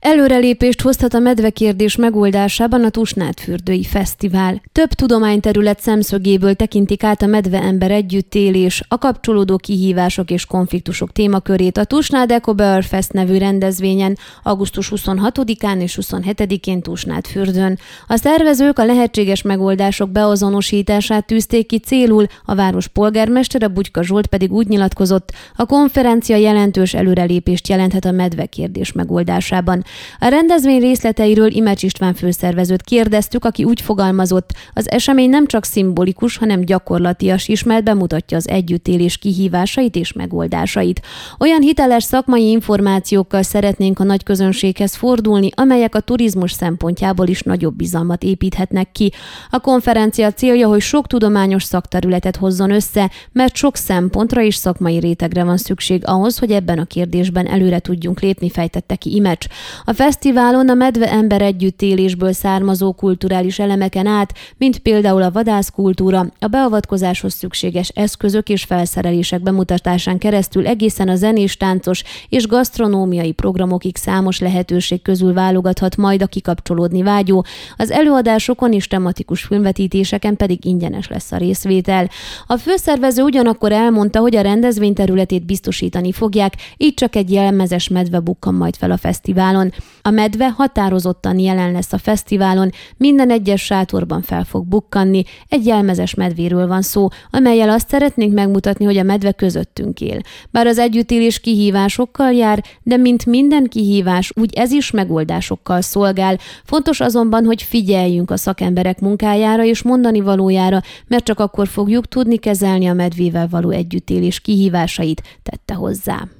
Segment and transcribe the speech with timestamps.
[0.00, 4.62] Előrelépést hozhat a medvekérdés megoldásában a Tusnádfürdői Fesztivál.
[4.72, 11.84] Több tudományterület szemszögéből tekintik át a medve-ember együttélés, a kapcsolódó kihívások és konfliktusok témakörét a
[11.84, 17.78] Tusnád Eco Bear Fest nevű rendezvényen augusztus 26-án és 27-én Tusnádfürdőn.
[18.06, 24.52] A szervezők a lehetséges megoldások beazonosítását tűzték ki célul, a város polgármestere Bugyka Zsolt pedig
[24.52, 29.84] úgy nyilatkozott, a konferencia jelentős előrelépést jelenthet a medvekérdés megoldásában.
[30.18, 36.36] A rendezvény részleteiről Imecs István főszervezőt kérdeztük, aki úgy fogalmazott, az esemény nem csak szimbolikus,
[36.36, 41.00] hanem gyakorlatias is, mert bemutatja az együttélés kihívásait és megoldásait.
[41.38, 47.74] Olyan hiteles szakmai információkkal szeretnénk a nagy közönséghez fordulni, amelyek a turizmus szempontjából is nagyobb
[47.74, 49.12] bizalmat építhetnek ki.
[49.50, 55.44] A konferencia célja, hogy sok tudományos szakterületet hozzon össze, mert sok szempontra és szakmai rétegre
[55.44, 59.46] van szükség ahhoz, hogy ebben a kérdésben előre tudjunk lépni, fejtette ki Imecs.
[59.84, 66.46] A fesztiválon a medve ember együttélésből származó kulturális elemeken át, mint például a vadászkultúra, a
[66.46, 74.38] beavatkozáshoz szükséges eszközök és felszerelések bemutatásán keresztül egészen a zenés, táncos és gasztronómiai programokig számos
[74.38, 77.44] lehetőség közül válogathat majd a kikapcsolódni vágyó,
[77.76, 82.08] az előadásokon és tematikus filmvetítéseken pedig ingyenes lesz a részvétel.
[82.46, 88.20] A főszervező ugyanakkor elmondta, hogy a rendezvény területét biztosítani fogják, így csak egy jelmezes medve
[88.20, 89.69] bukkan majd fel a fesztiválon.
[90.02, 96.14] A medve határozottan jelen lesz a fesztiválon, minden egyes sátorban fel fog bukkanni, egy jelmezes
[96.14, 100.20] medvéről van szó, amelyel azt szeretnénk megmutatni, hogy a medve közöttünk él.
[100.50, 106.38] Bár az együttélés kihívásokkal jár, de mint minden kihívás, úgy ez is megoldásokkal szolgál.
[106.64, 112.36] Fontos azonban, hogy figyeljünk a szakemberek munkájára és mondani valójára, mert csak akkor fogjuk tudni
[112.36, 116.39] kezelni a medvével való együttélés kihívásait, tette hozzá.